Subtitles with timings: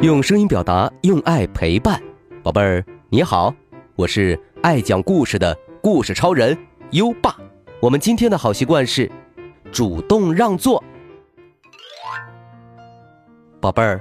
[0.00, 2.00] 用声音表达，用爱陪伴，
[2.40, 3.52] 宝贝儿你好，
[3.96, 6.56] 我是爱讲故事的故事超人
[6.92, 7.36] 优爸。
[7.80, 9.10] 我们今天的好习惯是
[9.72, 10.82] 主动让座。
[13.60, 14.00] 宝贝儿，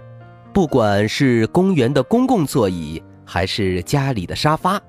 [0.54, 4.80] 不管是公园的公共座椅，还是家里的沙发，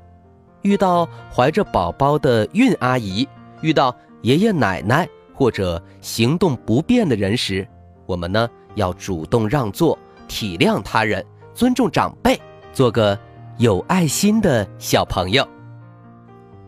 [0.61, 3.27] 遇到怀着宝宝的孕阿姨，
[3.63, 7.67] 遇到爷爷奶奶或者行动不便的人时，
[8.05, 9.99] 我们呢要主动让座。
[10.29, 11.25] 体谅他人，
[11.55, 12.41] 尊重长辈，
[12.73, 13.19] 做个
[13.57, 15.47] 有爱心的小朋友。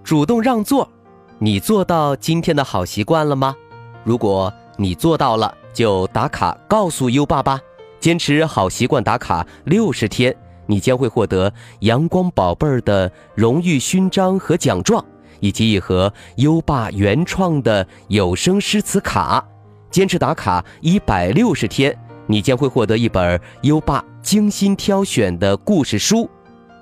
[0.03, 0.91] 主动让座，
[1.39, 3.55] 你做到今天的好习惯了吗？
[4.03, 7.61] 如果你做到了，就打卡告诉优爸爸。
[8.01, 15.05] 坚持好习惯打卡六十天，你将会获得阳光宝贝儿的荣誉勋章和奖状，
[15.41, 19.47] 以及一盒优爸原创的有声诗词卡。
[19.91, 21.95] 坚持打卡一百六十天。
[22.31, 26.31] 你将会获得一本优爸精心挑选的故事书，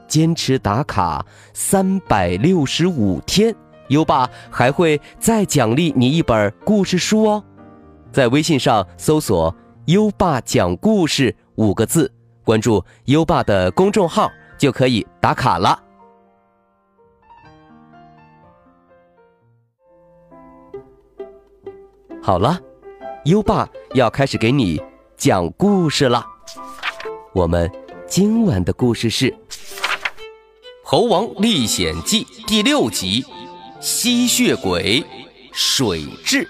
[0.06, 3.54] 坚持打卡三百六十五天，
[3.88, 7.42] 优爸还会再奖励你一本故事书哦。
[8.12, 9.54] 在微信上搜索
[9.86, 12.12] “优爸讲故事”五个字，
[12.44, 15.82] 关注优爸的公众号就可以打卡了。
[22.20, 22.60] 好了，
[23.24, 24.78] 优爸要开始给你。
[25.18, 26.24] 讲故事了，
[27.32, 27.68] 我们
[28.06, 29.28] 今晚的故事是
[30.84, 33.22] 《猴王历险记》第六集
[33.80, 35.04] 《吸血鬼
[35.52, 36.46] 水蛭》。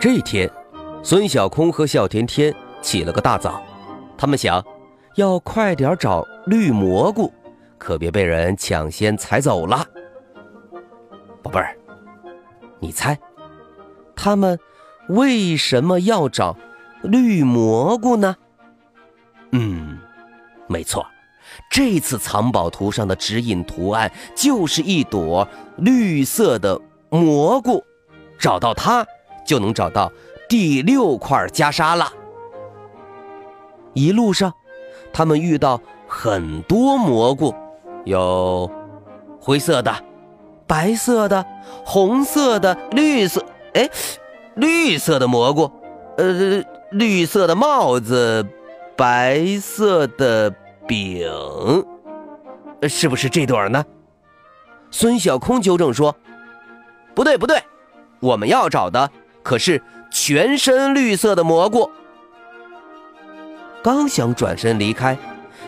[0.00, 0.50] 这天，
[1.02, 3.62] 孙小空和小甜甜起了个大早。
[4.24, 4.64] 他们想，
[5.16, 7.30] 要快点找绿蘑菇，
[7.76, 9.86] 可别被人抢先采走了。
[11.42, 11.76] 宝贝儿，
[12.80, 13.18] 你猜，
[14.16, 14.58] 他们
[15.10, 16.56] 为什么要找
[17.02, 18.34] 绿蘑菇呢？
[19.52, 19.98] 嗯，
[20.68, 21.06] 没错，
[21.68, 25.46] 这次藏宝图上的指引图案就是一朵
[25.76, 26.80] 绿色的
[27.10, 27.84] 蘑菇，
[28.38, 29.06] 找到它
[29.44, 30.10] 就能找到
[30.48, 32.10] 第六块袈裟了。
[33.94, 34.52] 一路上，
[35.12, 37.54] 他们遇到很多蘑菇，
[38.04, 38.70] 有
[39.40, 39.94] 灰色的、
[40.66, 41.44] 白色的、
[41.84, 43.42] 红色的、绿色……
[43.72, 43.88] 哎，
[44.54, 45.70] 绿色的蘑菇，
[46.16, 48.46] 呃，绿色的帽子，
[48.96, 50.50] 白色的
[50.86, 51.28] 饼，
[52.88, 53.84] 是不是这朵呢？
[54.90, 56.14] 孙小空纠正说
[57.14, 57.62] ：“不对，不对，
[58.20, 59.10] 我们要找的
[59.42, 61.90] 可是全身绿色的蘑菇。”
[63.84, 65.14] 刚想转身离开，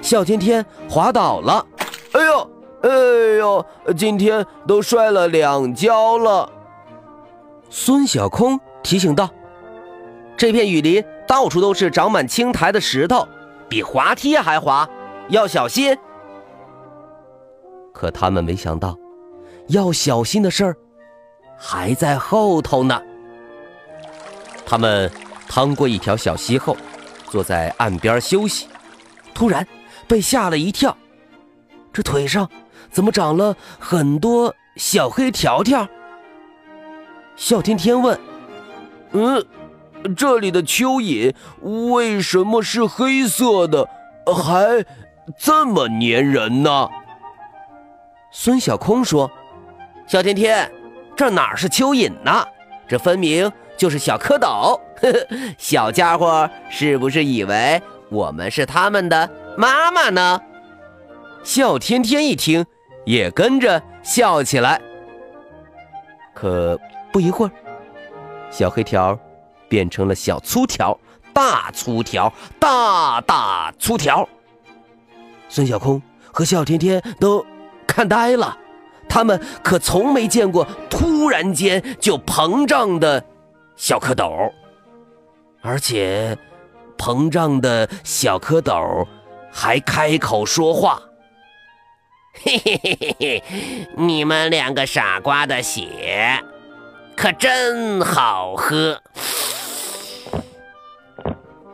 [0.01, 1.67] 小天天滑倒了。
[2.13, 2.51] 哎呦，
[2.81, 2.89] 哎
[3.37, 6.51] 呦，今天都摔了两跤了。
[7.69, 9.29] 孙小空提醒道
[10.35, 13.29] ：“这片雨林到处都是长满青苔的石头，
[13.69, 14.89] 比滑梯还滑，
[15.29, 15.95] 要小心。”
[17.93, 18.97] 可他们没想到，
[19.69, 20.77] 要小心的事儿
[21.59, 22.99] 还在后头呢。
[24.65, 25.13] 他们
[25.47, 26.75] 趟过一条小溪后。
[27.37, 28.67] 坐在岸边休息，
[29.35, 29.69] 突然
[30.09, 30.97] 被吓了一跳，
[31.93, 32.49] 这腿上
[32.91, 35.87] 怎么长了很多小黑条条？
[37.37, 38.19] 笑天天问
[39.13, 39.47] ：“嗯，
[40.17, 41.35] 这里的蚯蚓
[41.93, 43.87] 为什么是黑色的，
[44.35, 44.83] 还
[45.39, 46.89] 这么粘人呢？”
[48.33, 49.31] 孙小空说
[50.09, 50.73] ：“小天天，
[51.15, 52.47] 这哪是蚯蚓呢？
[52.89, 55.27] 这分明……”就是小蝌蚪，呵呵，
[55.59, 60.41] 小家伙是不是以为我们是他们的妈妈呢？
[61.45, 62.65] 笑天天一听，
[63.05, 64.81] 也跟着笑起来。
[66.35, 66.79] 可
[67.13, 67.51] 不一会儿，
[68.51, 69.19] 小黑条
[69.69, 70.99] 变成了小粗条、
[71.33, 74.29] 大粗条、大大粗条。
[75.49, 76.03] 孙小空
[76.33, 77.45] 和笑天天都
[77.87, 78.59] 看呆了，
[79.09, 83.25] 他们可从没见过突然间就膨胀的。
[83.77, 84.51] 小蝌蚪，
[85.61, 86.37] 而且
[86.97, 89.07] 膨胀的小蝌蚪
[89.53, 91.03] 还开口说话
[92.43, 93.45] ：“嘿嘿嘿嘿嘿，
[93.97, 96.43] 你们两个傻瓜的血
[97.15, 99.03] 可真好喝。”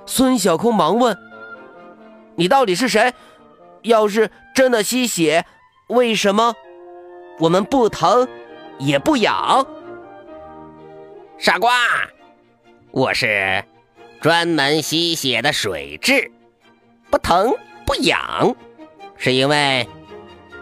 [0.05, 1.17] 孙小空忙问
[2.37, 3.15] ：“你到底是谁？
[3.83, 5.47] 要是真的吸血，
[5.87, 6.55] 为什么
[7.39, 8.29] 我们不疼
[8.79, 9.67] 也不痒？”
[11.43, 11.73] 傻瓜，
[12.93, 13.65] 我是
[14.21, 16.31] 专门吸血的水蛭，
[17.11, 17.53] 不疼
[17.85, 18.55] 不痒，
[19.17, 19.89] 是因为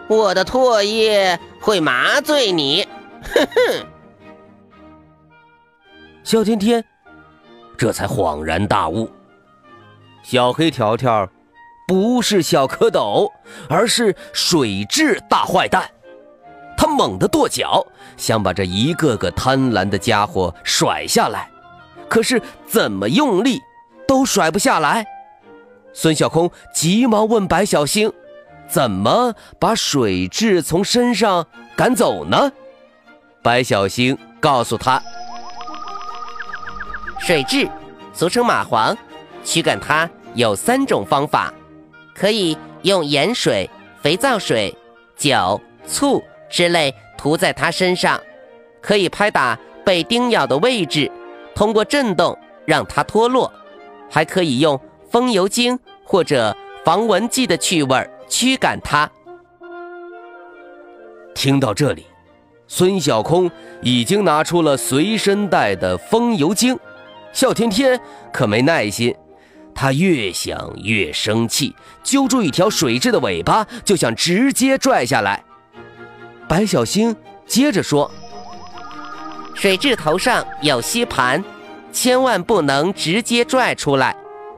[0.07, 2.87] 我的唾液会麻醉你。
[3.21, 3.85] 哼哼。
[6.23, 6.83] 小天天
[7.77, 9.07] 这才恍然大悟，
[10.23, 11.29] 小黑条条
[11.87, 13.31] 不是小蝌蚪，
[13.69, 15.87] 而是水蛭大坏蛋。
[17.01, 17.83] 猛地跺脚，
[18.15, 21.49] 想把这一个个贪婪的家伙甩下来，
[22.07, 23.59] 可是怎么用力
[24.07, 25.03] 都甩不下来。
[25.93, 28.13] 孙小空急忙问白小星
[28.69, 32.51] ：“怎么把水蛭从身上赶走呢？”
[33.41, 35.01] 白小星告诉他
[37.19, 37.67] ：“水蛭，
[38.13, 38.95] 俗称蚂蟥，
[39.43, 41.51] 驱赶它有三种方法，
[42.13, 43.67] 可以用盐水、
[44.03, 44.77] 肥皂水、
[45.17, 48.21] 酒、醋。”之类涂在它身上，
[48.81, 51.09] 可以拍打被叮咬的位置，
[51.55, 53.51] 通过震动让它脱落，
[54.09, 59.09] 还可以用风油精或者防蚊剂的气味驱赶它。
[61.33, 62.05] 听到这里，
[62.67, 63.49] 孙小空
[63.81, 66.77] 已经拿出了随身带的风油精，
[67.31, 67.99] 笑天天
[68.33, 69.15] 可没耐心，
[69.73, 75.43] 他越想越生气，揪住一条水蛭的尾巴就想直接拽下来。
[76.51, 77.15] 白小星
[77.47, 78.11] 接着说
[79.55, 81.41] ：“水蛭头上有吸盘，
[81.93, 84.13] 千万不能直接拽出来，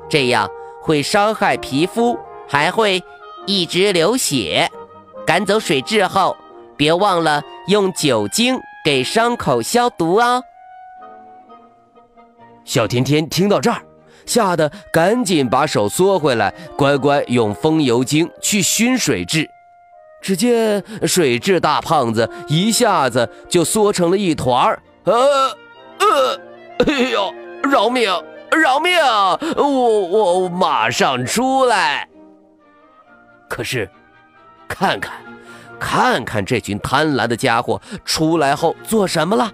[0.09, 0.49] 这样
[0.81, 2.17] 会伤害皮肤，
[2.47, 2.99] 还会
[3.45, 4.67] 一直流血。
[5.23, 6.35] 赶走水蛭后，
[6.75, 10.43] 别忘了用酒精给伤口消毒哦。”
[12.65, 13.79] 小甜甜听到这儿，
[14.25, 19.47] 吓得赶紧把手缩回来，乖乖用风油精去熏水蛭。
[20.23, 25.13] 只见水蛭大胖子一下子就缩成了一团儿，呃
[25.99, 26.39] 呃，
[26.87, 27.33] 哎呦，
[27.63, 28.09] 饶命，
[28.49, 28.97] 饶命！
[29.57, 32.07] 我我马上出来。
[33.49, 33.89] 可是，
[34.67, 35.11] 看看，
[35.77, 39.51] 看看这群贪婪的家伙出来后做什么了？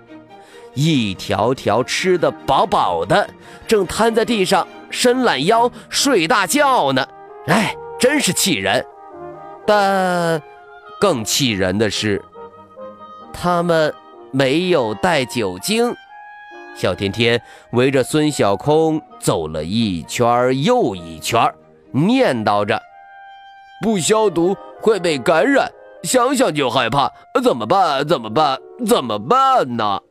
[0.76, 3.28] 一条条吃得饱饱的，
[3.68, 7.06] 正瘫在地上伸懒腰睡大觉呢。
[7.48, 8.86] 哎，真是气人。
[9.66, 10.40] 但。
[11.00, 12.22] 更气人的是，
[13.32, 13.94] 他们
[14.32, 15.96] 没有带酒精。
[16.76, 17.42] 小天天
[17.72, 21.54] 围着孙小空走了一圈又一圈，
[21.92, 22.82] 念叨着
[23.82, 25.72] ：“不消毒会被感染，
[26.04, 27.12] 想想就害怕，
[27.42, 28.06] 怎么办？
[28.06, 28.60] 怎么办？
[28.86, 30.02] 怎么办呢？”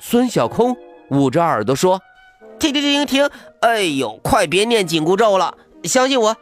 [0.00, 0.76] 孙小空
[1.10, 2.00] 捂着耳朵说
[2.58, 3.30] ：“停停停停！
[3.60, 6.36] 哎呦，快别念紧箍咒了，相信我，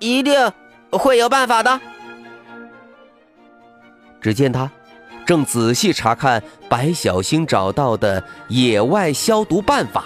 [0.00, 0.52] 一定
[0.90, 1.80] 会有办法的。”
[4.20, 4.70] 只见他
[5.26, 10.04] 正仔细查看白小星找到的野外消毒办法，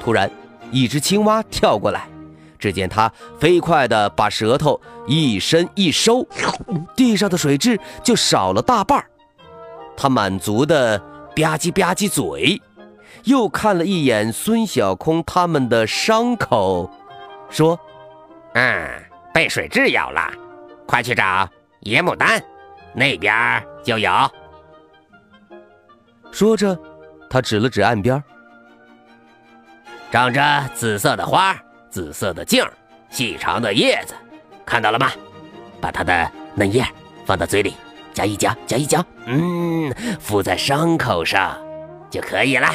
[0.00, 0.30] 突然，
[0.70, 2.08] 一只青蛙跳过来。
[2.58, 6.26] 只见他飞快地把舌头一伸一收，
[6.96, 9.06] 地上的水蛭就少了大半儿
[9.94, 10.98] 他满足地
[11.36, 12.60] 吧唧吧唧嘴，
[13.24, 16.90] 又看了一眼孙小空他们的伤口，
[17.50, 17.78] 说
[18.54, 18.88] ：“嗯，
[19.34, 20.32] 被水蛭咬了，
[20.86, 21.48] 快去找
[21.80, 22.42] 野牡丹。”
[22.96, 24.10] 那边就有。
[26.32, 26.76] 说着，
[27.28, 28.22] 他指了指岸边，
[30.10, 31.54] 长着紫色的花、
[31.90, 32.64] 紫色的茎、
[33.10, 34.14] 细长的叶子，
[34.64, 35.10] 看到了吗？
[35.78, 36.82] 把它的嫩叶
[37.26, 37.74] 放到嘴里，
[38.14, 41.54] 夹一夹，夹一夹，嗯，敷在伤口上
[42.10, 42.68] 就可以了。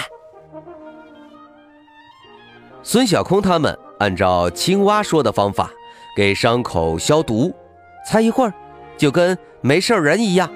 [2.83, 5.71] 孙小空他们按照青蛙说的方法
[6.15, 7.51] 给伤口消毒，
[8.07, 8.53] 才一会儿。
[8.97, 10.51] 就跟没事人一样，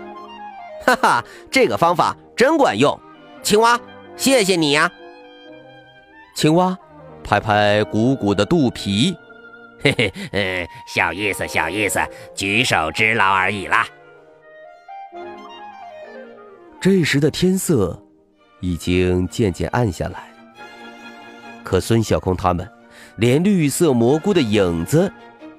[0.85, 2.99] 哈哈，这个方法真管用。
[3.43, 3.79] 青蛙，
[4.17, 4.91] 谢谢你呀。
[6.35, 6.77] 青蛙
[7.23, 9.15] 拍拍鼓鼓的肚皮，
[9.81, 11.99] 嘿嘿，嗯，小意思，小意思，
[12.33, 13.87] 举手之劳而已啦。
[16.81, 17.99] 这时的天色
[18.59, 20.29] 已经渐渐暗下来，
[21.63, 22.67] 可孙小空他们
[23.17, 25.11] 连绿色蘑菇的影子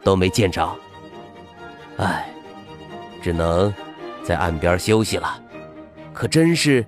[0.03, 0.77] 都没见着。
[1.99, 2.33] 唉。
[3.27, 3.75] 只能
[4.23, 5.43] 在岸边休息了，
[6.15, 6.87] 可真是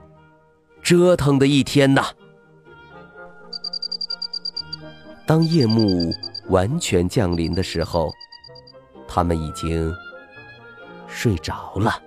[0.80, 2.04] 折腾的一天呐！
[5.26, 6.14] 当夜幕
[6.46, 8.12] 完全降临的时候，
[9.08, 9.92] 他们已经
[11.08, 12.00] 睡着了。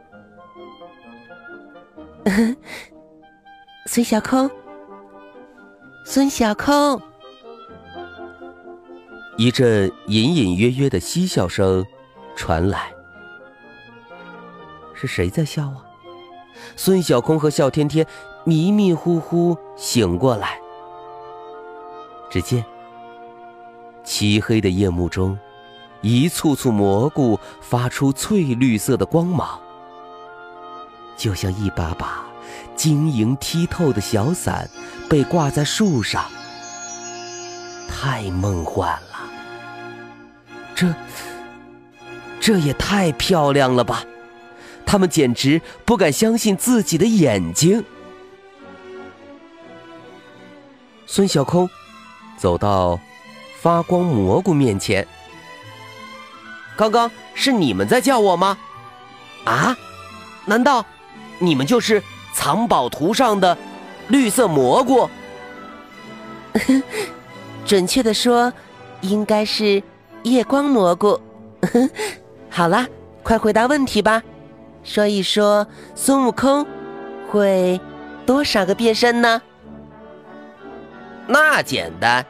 [3.88, 4.50] 孙小空，
[6.06, 7.02] 孙小空，
[9.36, 11.86] 一阵隐隐约约的嬉笑声
[12.34, 12.94] 传来。
[15.02, 15.82] 是谁在笑啊？
[16.76, 18.06] 孙小空和笑天天
[18.44, 20.60] 迷迷糊糊醒过来，
[22.30, 22.64] 只见
[24.04, 25.36] 漆黑的夜幕中，
[26.02, 29.60] 一簇簇蘑菇发出翠绿色的光芒，
[31.18, 32.24] 就像一把把
[32.76, 34.70] 晶莹剔透的小伞
[35.10, 36.26] 被挂在树上，
[37.90, 39.18] 太梦幻了。
[40.76, 40.94] 这，
[42.40, 44.04] 这也太漂亮了吧！
[44.86, 47.84] 他们简直不敢相信自己的眼睛。
[51.06, 51.70] 孙小空
[52.38, 53.00] 走到
[53.60, 55.08] 发光蘑菇面前。
[56.78, 58.58] 刚刚是你们在叫我吗？
[59.46, 59.78] 啊？
[60.46, 60.86] 难道
[61.40, 62.02] 你们就是
[62.34, 63.58] 藏宝图上的
[64.08, 65.10] 绿色蘑菇？
[67.66, 68.52] 准确的说，
[69.02, 69.82] 应该是
[70.24, 71.20] 夜光蘑菇。
[72.50, 72.88] 好啦，
[73.22, 74.24] 快回答问题吧，
[74.84, 76.66] 说一说孙悟空
[77.30, 77.80] 会
[78.26, 79.42] 多少个变身呢？
[81.28, 82.26] 那简单，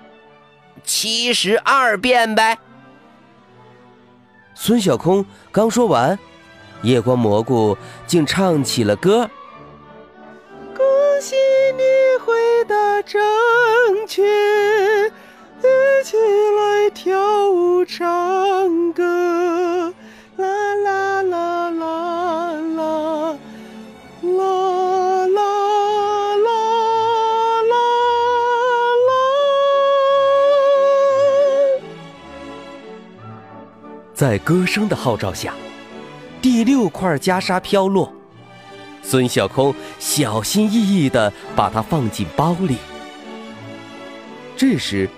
[0.84, 2.58] 七十二变呗。
[4.54, 6.20] 孙小空刚说完，
[6.84, 9.30] 夜光蘑菇竟唱起了歌。
[10.76, 10.86] 恭
[11.20, 11.36] 喜
[11.78, 11.84] 你
[12.24, 13.20] 回答正
[14.06, 18.41] 确，一起来跳舞唱
[34.22, 35.52] 在歌声的号召下，
[36.44, 38.14] 第六块袈裟飘落，
[39.02, 42.76] 孙小空小心翼翼地把它放进包里。
[44.56, 45.10] 这时，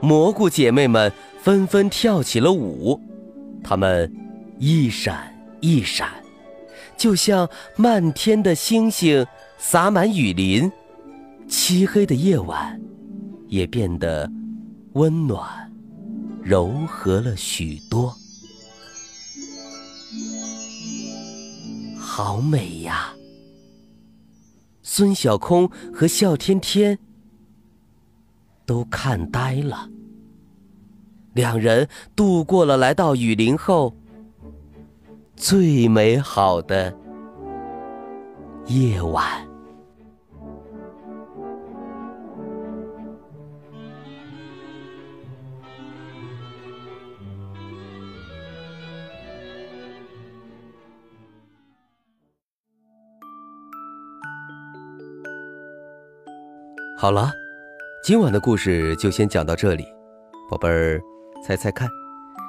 [0.00, 2.98] 蘑菇姐妹们纷纷跳起了舞，
[3.62, 4.10] 她们
[4.58, 5.30] 一闪
[5.60, 6.08] 一闪，
[6.96, 7.46] 就像
[7.76, 9.26] 漫天的星星
[9.58, 10.72] 洒满雨林，
[11.50, 12.80] 漆黑的夜晚
[13.48, 14.26] 也变得
[14.94, 15.65] 温暖。
[16.46, 18.16] 柔和了许多，
[21.98, 23.12] 好美呀！
[24.80, 26.96] 孙小空和笑天天
[28.64, 29.90] 都看呆了。
[31.32, 33.92] 两人度过了来到雨林后
[35.34, 36.96] 最美好的
[38.68, 39.45] 夜晚。
[57.06, 57.32] 好了，
[58.02, 59.86] 今晚的故事就先讲到这里。
[60.50, 61.00] 宝贝儿，
[61.40, 61.88] 猜猜看，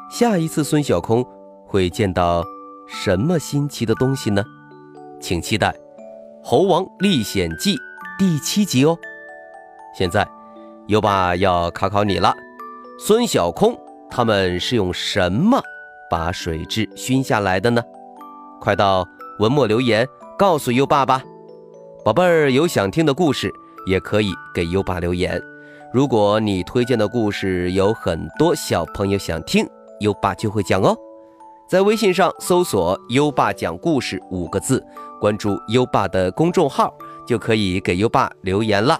[0.10, 1.24] 下一次孙小空
[1.68, 2.44] 会见到
[2.88, 4.44] 什么新奇的东西呢？
[5.22, 5.70] 请期待
[6.44, 7.76] 《猴王历险记》
[8.18, 8.98] 第七集哦。
[9.96, 10.28] 现在，
[10.88, 12.34] 优爸要考考你了：
[12.98, 15.62] 孙小空他们是用什么
[16.10, 17.84] 把水蛭熏下来的呢？
[18.60, 21.24] 快到文末留言告诉优爸吧。
[22.04, 23.54] 宝贝儿，有想听的故事。
[23.88, 25.42] 也可以给优爸留言。
[25.94, 29.66] 如果你推荐的故事有很多小朋友想听，
[30.02, 30.96] 优爸就会讲哦。
[31.70, 34.86] 在微信上搜索“优爸讲故事”五个字，
[35.20, 36.94] 关注优爸的公众号，
[37.26, 39.00] 就可以给优爸留言了。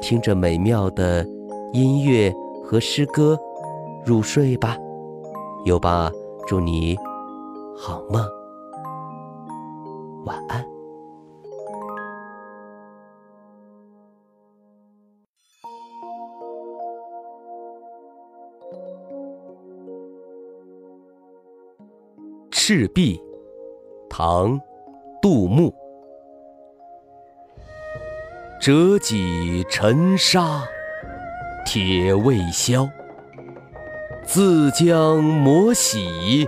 [0.00, 1.26] 听着美妙的
[1.72, 2.32] 音乐
[2.64, 3.38] 和诗歌
[4.04, 4.76] 入睡吧，
[5.64, 6.10] 优巴
[6.46, 6.96] 祝你
[7.76, 8.24] 好梦，
[10.24, 10.64] 晚安。
[22.50, 23.20] 赤壁，
[24.08, 24.60] 唐，
[25.22, 25.72] 杜牧。
[28.68, 30.68] 折戟沉沙，
[31.64, 32.86] 铁未销。
[34.26, 36.46] 自将磨洗，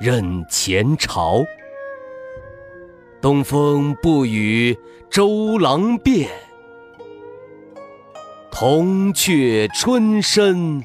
[0.00, 1.42] 任前朝。
[3.20, 4.78] 东风不与
[5.10, 6.30] 周郎便，
[8.48, 10.80] 铜雀春深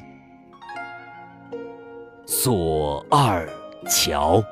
[2.26, 3.48] 锁二
[3.88, 4.42] 乔。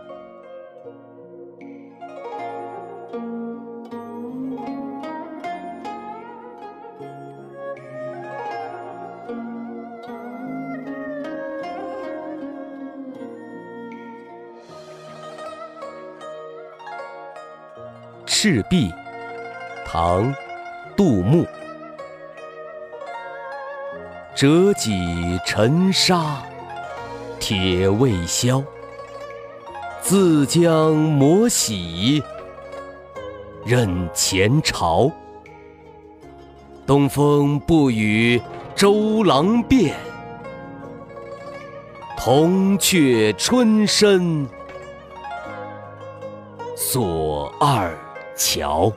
[18.44, 18.92] 赤壁，
[19.86, 20.34] 唐，
[20.96, 21.46] 杜牧。
[24.34, 26.42] 折戟沉沙，
[27.38, 28.60] 铁未销。
[30.00, 32.20] 自将磨洗，
[33.64, 35.08] 认前朝。
[36.84, 38.42] 东风不与
[38.74, 39.94] 周郎便，
[42.18, 44.48] 铜雀春深
[46.74, 47.96] 锁二
[48.36, 48.92] 桥。